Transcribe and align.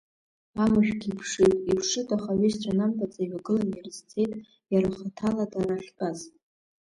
Амышәгьы 0.63 1.07
иԥшит, 1.11 1.53
иԥшит, 1.71 2.09
аха 2.15 2.31
аҩызцәа 2.35 2.71
анамбаӡа, 2.73 3.21
иҩагылан 3.23 3.69
ирызцеит, 3.71 4.31
иара 4.73 4.87
ахаҭала 4.91 5.45
дара 5.51 5.75
ахьтәаз. 5.79 6.19